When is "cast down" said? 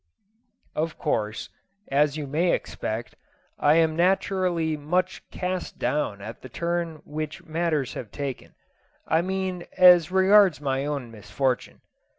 5.29-6.23